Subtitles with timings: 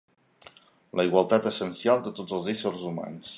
[0.99, 3.29] La igualtat essencial de tots els éssers humans.